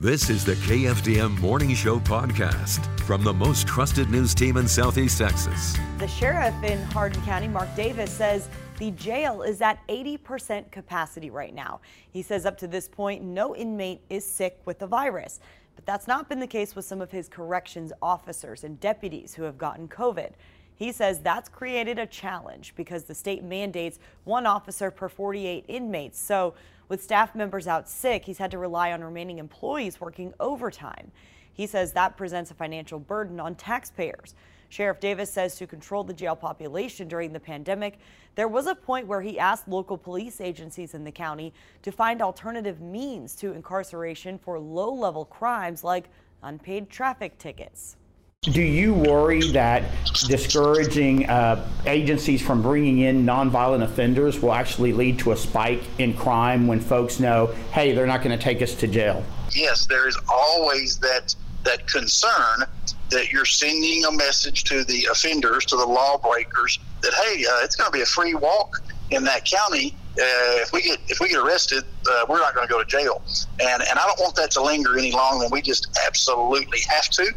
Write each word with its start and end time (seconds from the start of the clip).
This 0.00 0.30
is 0.30 0.44
the 0.44 0.54
KFDM 0.54 1.40
Morning 1.40 1.74
Show 1.74 1.98
podcast 1.98 2.78
from 3.00 3.24
the 3.24 3.32
most 3.32 3.66
trusted 3.66 4.08
news 4.10 4.32
team 4.32 4.56
in 4.56 4.68
Southeast 4.68 5.18
Texas. 5.18 5.76
The 5.98 6.06
sheriff 6.06 6.54
in 6.62 6.80
Hardin 6.92 7.20
County, 7.22 7.48
Mark 7.48 7.74
Davis, 7.74 8.12
says 8.12 8.48
the 8.78 8.92
jail 8.92 9.42
is 9.42 9.60
at 9.60 9.84
80% 9.88 10.70
capacity 10.70 11.30
right 11.30 11.52
now. 11.52 11.80
He 12.12 12.22
says 12.22 12.46
up 12.46 12.56
to 12.58 12.68
this 12.68 12.86
point, 12.86 13.24
no 13.24 13.56
inmate 13.56 14.02
is 14.08 14.24
sick 14.24 14.60
with 14.66 14.78
the 14.78 14.86
virus. 14.86 15.40
But 15.74 15.84
that's 15.84 16.06
not 16.06 16.28
been 16.28 16.38
the 16.38 16.46
case 16.46 16.76
with 16.76 16.84
some 16.84 17.00
of 17.00 17.10
his 17.10 17.28
corrections 17.28 17.92
officers 18.00 18.62
and 18.62 18.78
deputies 18.78 19.34
who 19.34 19.42
have 19.42 19.58
gotten 19.58 19.88
COVID. 19.88 20.30
He 20.78 20.92
says 20.92 21.18
that's 21.18 21.48
created 21.48 21.98
a 21.98 22.06
challenge 22.06 22.72
because 22.76 23.02
the 23.02 23.14
state 23.14 23.42
mandates 23.42 23.98
one 24.22 24.46
officer 24.46 24.92
per 24.92 25.08
48 25.08 25.64
inmates. 25.66 26.20
So 26.20 26.54
with 26.88 27.02
staff 27.02 27.34
members 27.34 27.66
out 27.66 27.88
sick, 27.88 28.24
he's 28.24 28.38
had 28.38 28.52
to 28.52 28.58
rely 28.58 28.92
on 28.92 29.02
remaining 29.02 29.38
employees 29.38 30.00
working 30.00 30.32
overtime. 30.38 31.10
He 31.52 31.66
says 31.66 31.92
that 31.94 32.16
presents 32.16 32.52
a 32.52 32.54
financial 32.54 33.00
burden 33.00 33.40
on 33.40 33.56
taxpayers. 33.56 34.36
Sheriff 34.68 35.00
Davis 35.00 35.32
says 35.32 35.56
to 35.56 35.66
control 35.66 36.04
the 36.04 36.14
jail 36.14 36.36
population 36.36 37.08
during 37.08 37.32
the 37.32 37.40
pandemic, 37.40 37.98
there 38.36 38.46
was 38.46 38.68
a 38.68 38.74
point 38.76 39.08
where 39.08 39.22
he 39.22 39.36
asked 39.36 39.66
local 39.66 39.98
police 39.98 40.40
agencies 40.40 40.94
in 40.94 41.02
the 41.02 41.10
county 41.10 41.52
to 41.82 41.90
find 41.90 42.22
alternative 42.22 42.80
means 42.80 43.34
to 43.34 43.52
incarceration 43.52 44.38
for 44.38 44.60
low 44.60 44.92
level 44.92 45.24
crimes 45.24 45.82
like 45.82 46.08
unpaid 46.44 46.88
traffic 46.88 47.36
tickets. 47.38 47.96
Do 48.42 48.62
you 48.62 48.94
worry 48.94 49.50
that 49.50 49.82
discouraging 50.28 51.28
uh, 51.28 51.68
agencies 51.86 52.40
from 52.40 52.62
bringing 52.62 53.00
in 53.00 53.26
nonviolent 53.26 53.82
offenders 53.82 54.40
will 54.40 54.52
actually 54.52 54.92
lead 54.92 55.18
to 55.18 55.32
a 55.32 55.36
spike 55.36 55.82
in 55.98 56.14
crime 56.14 56.68
when 56.68 56.80
folks 56.80 57.18
know, 57.18 57.46
hey, 57.72 57.92
they're 57.92 58.06
not 58.06 58.22
going 58.22 58.38
to 58.38 58.42
take 58.42 58.62
us 58.62 58.76
to 58.76 58.86
jail? 58.86 59.24
Yes, 59.50 59.86
there 59.86 60.06
is 60.06 60.16
always 60.28 60.98
that 60.98 61.34
that 61.64 61.88
concern 61.88 62.62
that 63.10 63.32
you're 63.32 63.44
sending 63.44 64.04
a 64.04 64.12
message 64.12 64.62
to 64.64 64.84
the 64.84 65.08
offenders, 65.10 65.66
to 65.66 65.76
the 65.76 65.86
lawbreakers, 65.86 66.78
that 67.02 67.14
hey, 67.14 67.44
uh, 67.44 67.64
it's 67.64 67.74
going 67.74 67.90
to 67.90 67.92
be 67.92 68.02
a 68.02 68.06
free 68.06 68.34
walk 68.34 68.80
in 69.10 69.24
that 69.24 69.44
county. 69.44 69.96
Uh, 70.12 70.62
if 70.62 70.72
we 70.72 70.82
get 70.82 71.00
if 71.08 71.18
we 71.18 71.28
get 71.28 71.38
arrested, 71.38 71.82
uh, 72.08 72.24
we're 72.28 72.38
not 72.38 72.54
going 72.54 72.66
to 72.66 72.72
go 72.72 72.78
to 72.78 72.88
jail, 72.88 73.20
and 73.60 73.82
and 73.82 73.98
I 73.98 74.06
don't 74.06 74.20
want 74.20 74.36
that 74.36 74.52
to 74.52 74.62
linger 74.62 74.96
any 74.96 75.10
longer 75.10 75.48
we 75.50 75.60
just 75.60 75.98
absolutely 76.06 76.80
have 76.88 77.10
to. 77.10 77.32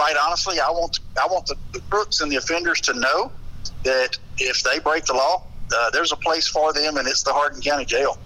Quite 0.00 0.16
honestly, 0.16 0.58
I 0.58 0.70
want 0.70 1.00
I 1.20 1.26
want 1.26 1.44
the, 1.44 1.56
the 1.72 1.80
crooks 1.90 2.22
and 2.22 2.32
the 2.32 2.36
offenders 2.36 2.80
to 2.80 2.94
know 2.94 3.30
that 3.84 4.16
if 4.38 4.62
they 4.62 4.78
break 4.78 5.04
the 5.04 5.12
law, 5.12 5.44
uh, 5.76 5.90
there's 5.90 6.10
a 6.10 6.16
place 6.16 6.48
for 6.48 6.72
them, 6.72 6.96
and 6.96 7.06
it's 7.06 7.22
the 7.22 7.34
Hardin 7.34 7.60
County 7.60 7.84
Jail. 7.84 8.16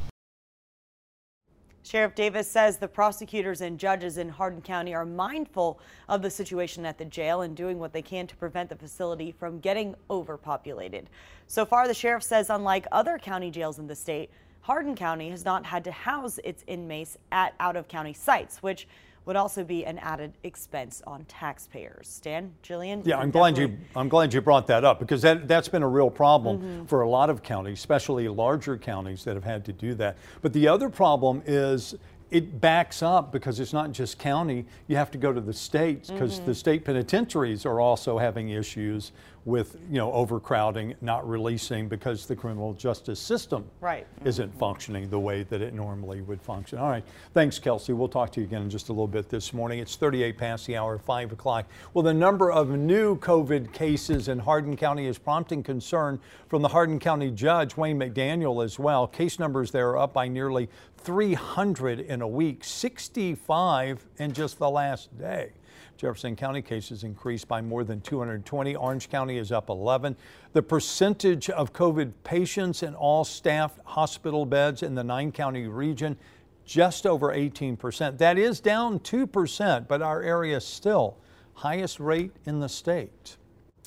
Sheriff 1.83 2.15
Davis 2.15 2.49
says 2.49 2.79
the 2.79 2.87
prosecutors 2.87 3.61
and 3.61 3.77
judges 3.77 4.19
in 4.19 4.29
Hardin 4.29 4.63
County 4.63 4.95
are 4.95 5.05
mindful 5.05 5.81
of 6.09 6.23
the 6.23 6.31
situation 6.31 6.87
at 6.87 6.97
the 6.97 7.07
jail 7.07 7.43
and 7.43 7.57
doing 7.57 7.81
what 7.81 7.93
they 7.93 8.03
can 8.03 8.29
to 8.29 8.37
prevent 8.37 8.69
the 8.69 8.77
facility 8.77 9.33
from 9.33 9.59
getting 9.59 9.97
overpopulated. 10.09 11.11
So 11.49 11.67
far, 11.67 11.89
the 11.89 11.95
sheriff 11.95 12.23
says, 12.23 12.51
unlike 12.51 12.87
other 12.93 13.19
county 13.19 13.51
jails 13.51 13.81
in 13.81 13.89
the 13.89 13.97
state, 13.97 14.31
Hardin 14.61 14.95
County 14.95 15.29
has 15.29 15.45
not 15.45 15.67
had 15.67 15.83
to 15.85 15.91
house 15.91 16.39
its 16.45 16.63
inmates 16.69 17.19
at 17.33 17.53
out 17.59 17.75
of 17.75 17.89
county 17.89 18.13
sites, 18.13 18.63
which 18.63 18.87
would 19.27 19.37
also 19.37 19.65
be 19.65 19.85
an 19.87 19.99
added 19.99 20.33
expense 20.43 21.03
on 21.07 21.25
taxpayers. 21.25 22.09
Stan, 22.09 22.53
Jillian. 22.63 23.07
Yeah, 23.07 23.19
I'm 23.19 23.31
glad 23.31 23.57
you 23.57 23.77
I'm 23.97 24.09
glad 24.09 24.35
you 24.35 24.41
brought 24.41 24.67
that 24.67 24.85
up 24.85 24.99
because 24.99 25.23
that 25.23 25.49
that's 25.49 25.69
been 25.69 25.83
a 25.83 25.89
real 25.89 26.11
problem 26.11 26.59
mm-hmm. 26.59 26.85
for 26.87 27.03
a 27.03 27.09
lot 27.09 27.31
of 27.31 27.43
counties, 27.43 27.79
especially 27.79 28.29
larger 28.29 28.77
counties 28.77 29.25
that 29.25 29.35
have 29.35 29.45
had 29.45 29.65
to 29.67 29.73
do 29.73 29.95
that. 29.95 30.17
But 30.43 30.53
the 30.53 30.69
other 30.69 30.89
problem 30.89 31.43
is 31.47 31.95
it 32.31 32.61
backs 32.61 33.03
up 33.03 33.31
because 33.31 33.61
it's 33.61 33.73
not 33.73 33.93
just 33.93 34.19
county. 34.19 34.67
You 34.89 34.97
have 34.97 35.11
to 35.13 35.19
go 35.19 35.33
to 35.33 35.41
the 35.41 35.53
states 35.53 36.11
because 36.11 36.37
mm-hmm. 36.37 36.47
the 36.47 36.55
state 36.55 36.85
penitentiaries 36.85 37.65
are 37.65 37.81
also 37.81 38.19
having 38.19 38.51
issues 38.51 39.13
with 39.45 39.77
you 39.91 39.99
know 39.99 40.11
overcrowding, 40.13 40.95
not 41.01 41.29
releasing 41.29 41.89
because 41.89 42.27
the 42.27 42.35
criminal 42.35 42.73
justice 42.73 43.21
system 43.21 43.65
right. 43.81 44.07
isn't 44.25 44.57
functioning 44.59 45.11
the 45.11 45.19
way 45.19 45.43
that 45.45 45.61
it 45.61 45.75
normally 45.75 46.23
would 46.23 46.41
function. 46.41 46.79
All 46.79 46.89
right, 46.89 47.05
thanks, 47.35 47.59
Kelsey. 47.59 47.93
We'll 47.93 48.09
talk 48.09 48.33
to 48.33 48.41
you 48.41 48.47
again 48.47 48.63
in 48.63 48.71
just 48.71 48.89
a 48.89 48.93
little 48.93 49.07
bit 49.07 49.29
this 49.29 49.53
morning. 49.53 49.81
It's 49.81 49.97
38 49.97 50.39
past 50.39 50.67
the 50.67 50.77
hour, 50.77 50.99
5 50.99 51.33
o'clock. 51.33 51.67
Well, 51.93 52.03
the 52.03 52.15
number 52.15 52.51
of 52.51 52.71
new 52.71 53.19
COVID 53.19 53.73
cases 53.73 54.29
in 54.29 54.39
Hardin 54.39 54.77
County 54.77 55.07
is 55.07 55.19
prompting 55.19 55.63
concern 55.63 56.21
from 56.49 56.63
the 56.63 56.69
Hardin 56.69 56.99
County 56.99 57.31
judge 57.31 57.77
Wayne 57.77 57.99
McDaniel 57.99 58.65
as 58.65 58.79
well. 58.79 59.07
Case 59.07 59.39
numbers 59.39 59.71
there 59.71 59.91
are 59.91 59.99
up 59.99 60.15
by 60.15 60.27
nearly 60.29 60.71
300 60.99 62.01
in 62.01 62.23
a 62.23 62.29
week, 62.29 62.65
65 62.65 64.07
in 64.19 64.33
just 64.33 64.59
the 64.59 64.71
last 64.71 65.17
day. 65.19 65.51
Jefferson 65.97 66.37
County 66.37 66.63
cases 66.63 67.05
increased 67.05 67.49
by 67.49 67.61
more 67.61 67.85
than 67.85 68.01
220. 68.01 68.75
Orange 68.77 69.09
County 69.09 69.39
is 69.39 69.53
up 69.53 69.71
11. 69.71 70.17
The 70.53 70.63
percentage 70.63 71.51
of 71.51 71.73
COVID 71.73 72.13
patients 72.25 72.83
in 72.83 72.95
all 72.95 73.25
staffed 73.25 73.79
hospital 73.85 74.45
beds 74.45 74.83
in 74.83 74.95
the 74.95 75.05
nine 75.05 75.33
county 75.33 75.67
region 75.67 76.17
just 76.65 77.07
over 77.07 77.29
18%. 77.29 78.19
That 78.19 78.39
is 78.39 78.61
down 78.61 79.01
2%, 79.01 79.89
but 79.89 80.03
our 80.03 80.23
area 80.23 80.61
still 80.61 81.19
highest 81.55 82.01
rate 82.01 82.33
in 82.45 82.61
the 82.61 82.69
state. 82.69 83.37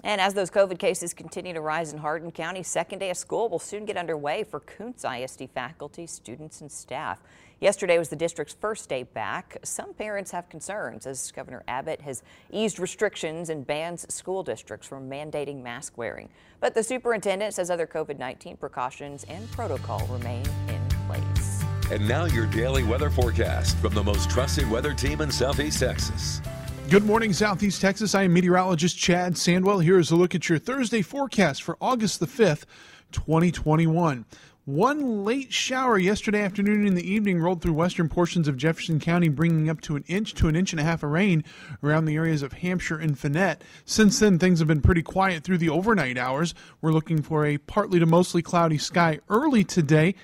And 0.07 0.21
as 0.21 0.33
those 0.33 0.49
COVID 0.49 0.79
cases 0.79 1.13
continue 1.13 1.53
to 1.53 1.59
rise 1.59 1.91
in 1.91 1.99
Hardin 1.99 2.31
County, 2.31 2.63
second 2.63 2.99
day 2.99 3.09
of 3.09 3.17
school 3.17 3.49
will 3.49 3.59
soon 3.59 3.83
get 3.83 3.97
underway 3.97 4.45
for 4.45 4.61
Kountze 4.61 5.03
ISD 5.03 5.49
faculty, 5.53 6.07
students, 6.07 6.61
and 6.61 6.71
staff. 6.71 7.19
Yesterday 7.59 7.97
was 7.97 8.07
the 8.07 8.15
district's 8.15 8.53
first 8.53 8.87
day 8.87 9.03
back. 9.03 9.57
Some 9.63 9.93
parents 9.93 10.31
have 10.31 10.47
concerns 10.47 11.05
as 11.07 11.29
Governor 11.33 11.61
Abbott 11.67 11.99
has 11.99 12.23
eased 12.51 12.79
restrictions 12.79 13.49
and 13.49 13.67
bans 13.67 14.05
school 14.13 14.43
districts 14.43 14.87
from 14.87 15.09
mandating 15.09 15.61
mask 15.61 15.97
wearing. 15.97 16.29
But 16.61 16.73
the 16.73 16.83
superintendent 16.83 17.53
says 17.53 17.69
other 17.69 17.85
COVID 17.85 18.17
19 18.17 18.55
precautions 18.55 19.25
and 19.25 19.51
protocol 19.51 20.07
remain 20.07 20.45
in 20.69 20.87
place. 21.07 21.65
And 21.91 22.07
now 22.07 22.25
your 22.25 22.45
daily 22.45 22.83
weather 22.83 23.09
forecast 23.09 23.75
from 23.79 23.93
the 23.93 24.03
most 24.03 24.29
trusted 24.29 24.71
weather 24.71 24.93
team 24.93 25.19
in 25.19 25.29
Southeast 25.29 25.81
Texas. 25.81 26.41
Good 26.89 27.03
morning, 27.03 27.33
Southeast 27.33 27.81
Texas. 27.81 28.15
I 28.15 28.23
am 28.23 28.33
meteorologist 28.33 28.97
Chad 28.97 29.33
Sandwell. 29.33 29.83
Here 29.83 29.99
is 29.99 30.09
a 30.09 30.15
look 30.15 30.33
at 30.33 30.47
your 30.47 30.57
Thursday 30.57 31.01
forecast 31.01 31.61
for 31.61 31.77
August 31.81 32.21
the 32.21 32.25
5th, 32.25 32.63
2021. 33.11 34.23
One 34.63 35.25
late 35.25 35.51
shower 35.51 35.97
yesterday 35.97 36.41
afternoon 36.41 36.79
and 36.79 36.87
in 36.87 36.95
the 36.95 37.05
evening 37.05 37.39
rolled 37.39 37.61
through 37.61 37.73
western 37.73 38.07
portions 38.07 38.47
of 38.47 38.55
Jefferson 38.55 39.01
County, 39.01 39.27
bringing 39.27 39.69
up 39.69 39.81
to 39.81 39.97
an 39.97 40.05
inch 40.07 40.33
to 40.35 40.47
an 40.47 40.55
inch 40.55 40.71
and 40.71 40.79
a 40.79 40.85
half 40.85 41.03
of 41.03 41.09
rain 41.09 41.43
around 41.83 42.05
the 42.05 42.15
areas 42.15 42.41
of 42.41 42.53
Hampshire 42.53 42.97
and 42.97 43.19
Fannett. 43.19 43.65
Since 43.83 44.19
then, 44.19 44.39
things 44.39 44.59
have 44.59 44.69
been 44.69 44.79
pretty 44.79 45.03
quiet 45.03 45.43
through 45.43 45.57
the 45.57 45.69
overnight 45.69 46.17
hours. 46.17 46.53
We're 46.79 46.93
looking 46.93 47.21
for 47.21 47.45
a 47.45 47.57
partly 47.57 47.99
to 47.99 48.05
mostly 48.05 48.41
cloudy 48.41 48.77
sky 48.77 49.19
early 49.27 49.65
today. 49.65 50.15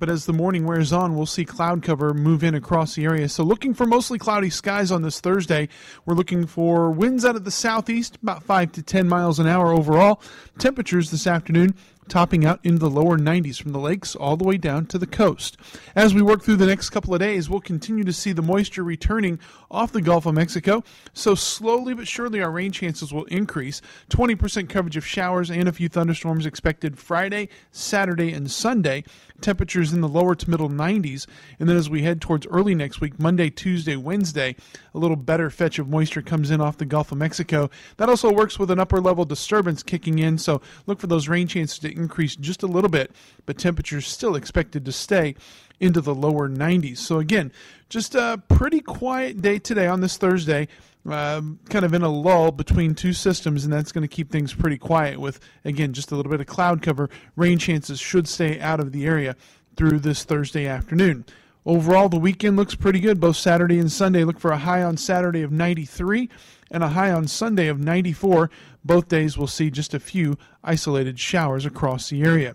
But 0.00 0.08
as 0.08 0.24
the 0.24 0.32
morning 0.32 0.66
wears 0.66 0.94
on, 0.94 1.14
we'll 1.14 1.26
see 1.26 1.44
cloud 1.44 1.82
cover 1.82 2.14
move 2.14 2.42
in 2.42 2.54
across 2.54 2.94
the 2.94 3.04
area. 3.04 3.28
So, 3.28 3.44
looking 3.44 3.74
for 3.74 3.84
mostly 3.84 4.18
cloudy 4.18 4.48
skies 4.48 4.90
on 4.90 5.02
this 5.02 5.20
Thursday. 5.20 5.68
We're 6.06 6.14
looking 6.14 6.46
for 6.46 6.90
winds 6.90 7.26
out 7.26 7.36
of 7.36 7.44
the 7.44 7.50
southeast, 7.50 8.18
about 8.22 8.42
5 8.42 8.72
to 8.72 8.82
10 8.82 9.06
miles 9.06 9.38
an 9.38 9.46
hour 9.46 9.74
overall. 9.74 10.22
Temperatures 10.58 11.10
this 11.10 11.26
afternoon 11.26 11.74
topping 12.10 12.44
out 12.44 12.60
into 12.62 12.80
the 12.80 12.90
lower 12.90 13.16
90s 13.16 13.62
from 13.62 13.72
the 13.72 13.78
lakes 13.78 14.14
all 14.14 14.36
the 14.36 14.44
way 14.44 14.58
down 14.58 14.84
to 14.84 14.98
the 14.98 15.06
coast. 15.06 15.56
As 15.94 16.12
we 16.12 16.20
work 16.20 16.42
through 16.42 16.56
the 16.56 16.66
next 16.66 16.90
couple 16.90 17.14
of 17.14 17.20
days, 17.20 17.48
we'll 17.48 17.60
continue 17.60 18.04
to 18.04 18.12
see 18.12 18.32
the 18.32 18.42
moisture 18.42 18.82
returning 18.82 19.38
off 19.70 19.92
the 19.92 20.02
Gulf 20.02 20.26
of 20.26 20.34
Mexico. 20.34 20.82
So 21.14 21.34
slowly 21.34 21.94
but 21.94 22.08
surely 22.08 22.42
our 22.42 22.50
rain 22.50 22.72
chances 22.72 23.12
will 23.12 23.24
increase. 23.26 23.80
20% 24.10 24.68
coverage 24.68 24.96
of 24.96 25.06
showers 25.06 25.50
and 25.50 25.68
a 25.68 25.72
few 25.72 25.88
thunderstorms 25.88 26.44
expected 26.44 26.98
Friday, 26.98 27.48
Saturday, 27.70 28.32
and 28.32 28.50
Sunday. 28.50 29.04
Temperatures 29.40 29.92
in 29.92 30.02
the 30.02 30.08
lower 30.08 30.34
to 30.34 30.50
middle 30.50 30.68
90s. 30.68 31.26
And 31.58 31.68
then 31.68 31.76
as 31.76 31.88
we 31.88 32.02
head 32.02 32.20
towards 32.20 32.46
early 32.48 32.74
next 32.74 33.00
week, 33.00 33.18
Monday, 33.18 33.48
Tuesday, 33.48 33.96
Wednesday, 33.96 34.54
a 34.94 34.98
little 34.98 35.16
better 35.16 35.48
fetch 35.48 35.78
of 35.78 35.88
moisture 35.88 36.20
comes 36.20 36.50
in 36.50 36.60
off 36.60 36.76
the 36.76 36.84
Gulf 36.84 37.12
of 37.12 37.18
Mexico. 37.18 37.70
That 37.96 38.10
also 38.10 38.30
works 38.30 38.58
with 38.58 38.70
an 38.70 38.78
upper 38.78 39.00
level 39.00 39.24
disturbance 39.24 39.82
kicking 39.82 40.18
in. 40.18 40.36
So 40.36 40.60
look 40.86 40.98
for 40.98 41.06
those 41.06 41.28
rain 41.28 41.46
chances 41.46 41.78
to 41.78 41.99
increase 42.00 42.36
just 42.36 42.62
a 42.62 42.66
little 42.66 42.90
bit, 42.90 43.12
but 43.46 43.58
temperatures 43.58 44.06
still 44.06 44.34
expected 44.34 44.84
to 44.84 44.92
stay 44.92 45.34
into 45.78 46.00
the 46.00 46.14
lower 46.14 46.48
90s. 46.48 46.98
So, 46.98 47.18
again, 47.18 47.52
just 47.88 48.14
a 48.14 48.42
pretty 48.48 48.80
quiet 48.80 49.40
day 49.40 49.58
today 49.58 49.86
on 49.86 50.00
this 50.00 50.16
Thursday. 50.16 50.68
Uh, 51.08 51.40
kind 51.70 51.84
of 51.84 51.94
in 51.94 52.02
a 52.02 52.08
lull 52.10 52.50
between 52.52 52.94
two 52.94 53.14
systems, 53.14 53.64
and 53.64 53.72
that's 53.72 53.90
going 53.90 54.02
to 54.02 54.08
keep 54.08 54.30
things 54.30 54.52
pretty 54.52 54.76
quiet 54.76 55.18
with, 55.18 55.40
again, 55.64 55.94
just 55.94 56.12
a 56.12 56.16
little 56.16 56.30
bit 56.30 56.40
of 56.40 56.46
cloud 56.46 56.82
cover. 56.82 57.08
Rain 57.36 57.56
chances 57.56 57.98
should 57.98 58.28
stay 58.28 58.60
out 58.60 58.80
of 58.80 58.92
the 58.92 59.06
area 59.06 59.34
through 59.76 59.98
this 59.98 60.24
Thursday 60.24 60.66
afternoon. 60.66 61.24
Overall, 61.66 62.08
the 62.08 62.18
weekend 62.18 62.56
looks 62.56 62.74
pretty 62.74 63.00
good. 63.00 63.20
Both 63.20 63.36
Saturday 63.36 63.78
and 63.78 63.92
Sunday 63.92 64.24
look 64.24 64.40
for 64.40 64.50
a 64.50 64.58
high 64.58 64.82
on 64.82 64.96
Saturday 64.96 65.42
of 65.42 65.52
93 65.52 66.28
and 66.70 66.82
a 66.82 66.88
high 66.88 67.12
on 67.12 67.26
Sunday 67.26 67.68
of 67.68 67.78
94. 67.78 68.50
Both 68.84 69.08
days 69.08 69.36
will 69.36 69.46
see 69.46 69.70
just 69.70 69.92
a 69.92 70.00
few 70.00 70.38
isolated 70.64 71.18
showers 71.18 71.66
across 71.66 72.08
the 72.08 72.22
area. 72.22 72.54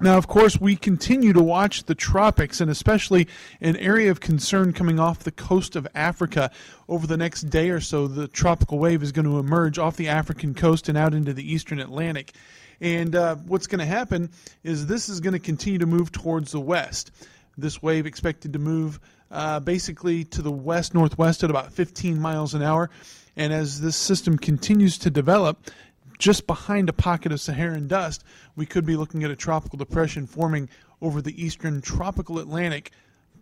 Now, 0.00 0.16
of 0.16 0.26
course, 0.26 0.60
we 0.60 0.74
continue 0.74 1.32
to 1.32 1.42
watch 1.42 1.84
the 1.84 1.94
tropics 1.94 2.60
and 2.60 2.68
especially 2.68 3.28
an 3.60 3.76
area 3.76 4.10
of 4.10 4.18
concern 4.18 4.72
coming 4.72 4.98
off 4.98 5.20
the 5.20 5.30
coast 5.30 5.76
of 5.76 5.86
Africa. 5.94 6.50
Over 6.88 7.06
the 7.06 7.16
next 7.16 7.42
day 7.42 7.70
or 7.70 7.80
so, 7.80 8.08
the 8.08 8.26
tropical 8.26 8.78
wave 8.78 9.04
is 9.04 9.12
going 9.12 9.26
to 9.26 9.38
emerge 9.38 9.78
off 9.78 9.96
the 9.96 10.08
African 10.08 10.52
coast 10.54 10.88
and 10.88 10.98
out 10.98 11.14
into 11.14 11.32
the 11.32 11.52
eastern 11.52 11.78
Atlantic. 11.78 12.32
And 12.80 13.14
uh, 13.14 13.36
what's 13.36 13.68
going 13.68 13.78
to 13.78 13.86
happen 13.86 14.30
is 14.64 14.86
this 14.86 15.08
is 15.08 15.20
going 15.20 15.34
to 15.34 15.38
continue 15.38 15.78
to 15.78 15.86
move 15.86 16.10
towards 16.10 16.50
the 16.50 16.60
west. 16.60 17.12
This 17.56 17.82
wave 17.82 18.06
expected 18.06 18.52
to 18.52 18.58
move 18.58 19.00
uh, 19.30 19.60
basically 19.60 20.24
to 20.24 20.42
the 20.42 20.50
west 20.50 20.94
northwest 20.94 21.42
at 21.44 21.50
about 21.50 21.72
15 21.72 22.20
miles 22.20 22.54
an 22.54 22.62
hour. 22.62 22.90
And 23.36 23.52
as 23.52 23.80
this 23.80 23.96
system 23.96 24.38
continues 24.38 24.98
to 24.98 25.10
develop, 25.10 25.70
just 26.18 26.46
behind 26.46 26.88
a 26.88 26.92
pocket 26.92 27.32
of 27.32 27.40
Saharan 27.40 27.88
dust, 27.88 28.24
we 28.56 28.66
could 28.66 28.86
be 28.86 28.96
looking 28.96 29.24
at 29.24 29.30
a 29.30 29.36
tropical 29.36 29.76
depression 29.76 30.26
forming 30.26 30.68
over 31.02 31.20
the 31.20 31.42
eastern 31.42 31.80
tropical 31.80 32.38
Atlantic 32.38 32.92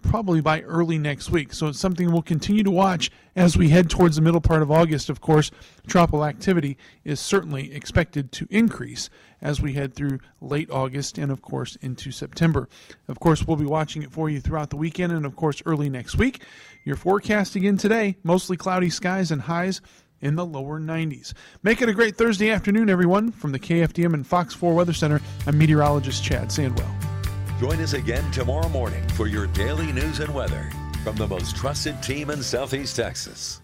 probably 0.02 0.40
by 0.40 0.60
early 0.62 0.98
next 0.98 1.30
week. 1.30 1.52
So 1.52 1.68
it's 1.68 1.78
something 1.78 2.10
we'll 2.10 2.22
continue 2.22 2.62
to 2.62 2.70
watch 2.70 3.10
as 3.34 3.56
we 3.56 3.70
head 3.70 3.88
towards 3.88 4.16
the 4.16 4.22
middle 4.22 4.40
part 4.40 4.62
of 4.62 4.70
August. 4.70 5.08
Of 5.08 5.20
course, 5.20 5.50
tropical 5.86 6.24
activity 6.24 6.76
is 7.04 7.20
certainly 7.20 7.72
expected 7.72 8.32
to 8.32 8.46
increase 8.50 9.08
as 9.40 9.60
we 9.60 9.72
head 9.72 9.94
through 9.94 10.20
late 10.40 10.70
August 10.70 11.18
and, 11.18 11.32
of 11.32 11.42
course, 11.42 11.76
into 11.76 12.10
September. 12.10 12.68
Of 13.08 13.20
course, 13.20 13.46
we'll 13.46 13.56
be 13.56 13.64
watching 13.64 14.02
it 14.02 14.12
for 14.12 14.28
you 14.28 14.40
throughout 14.40 14.70
the 14.70 14.76
weekend 14.76 15.12
and, 15.12 15.24
of 15.24 15.36
course, 15.36 15.62
early 15.66 15.88
next 15.88 16.16
week. 16.16 16.42
Your 16.84 16.96
forecast 16.96 17.56
again 17.56 17.76
today 17.76 18.16
mostly 18.22 18.56
cloudy 18.56 18.90
skies 18.90 19.30
and 19.30 19.42
highs 19.42 19.80
in 20.20 20.36
the 20.36 20.46
lower 20.46 20.80
90s. 20.80 21.34
Make 21.62 21.82
it 21.82 21.88
a 21.88 21.94
great 21.94 22.16
Thursday 22.16 22.50
afternoon, 22.50 22.88
everyone. 22.88 23.32
From 23.32 23.52
the 23.52 23.58
KFDM 23.58 24.14
and 24.14 24.26
Fox 24.26 24.54
4 24.54 24.74
Weather 24.74 24.92
Center, 24.92 25.20
I'm 25.46 25.58
meteorologist 25.58 26.22
Chad 26.24 26.48
Sandwell. 26.48 27.01
Join 27.62 27.80
us 27.80 27.92
again 27.92 28.28
tomorrow 28.32 28.68
morning 28.70 29.06
for 29.10 29.28
your 29.28 29.46
daily 29.46 29.92
news 29.92 30.18
and 30.18 30.34
weather 30.34 30.68
from 31.04 31.14
the 31.14 31.28
most 31.28 31.54
trusted 31.54 32.02
team 32.02 32.30
in 32.30 32.42
Southeast 32.42 32.96
Texas. 32.96 33.62